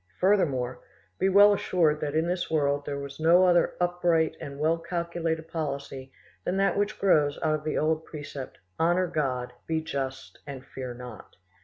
Furthermore, 0.19 0.81
be 1.19 1.29
well 1.29 1.53
assured 1.53 1.99
that 2.01 2.15
in 2.15 2.27
this 2.27 2.49
world 2.49 2.87
there 2.87 3.05
is 3.05 3.19
no 3.19 3.45
other 3.45 3.75
upright 3.79 4.35
and 4.41 4.57
well 4.59 4.79
calculated 4.79 5.47
policy 5.47 6.11
than 6.43 6.57
that 6.57 6.75
which 6.75 6.97
grows 6.97 7.37
out 7.43 7.53
of 7.53 7.63
the 7.63 7.77
old 7.77 8.03
precept, 8.03 8.57
'Honour 8.79 9.05
God, 9.05 9.53
be 9.67 9.79
just 9.79 10.39
and 10.47 10.65
fear 10.65 10.95
not. 10.95 11.35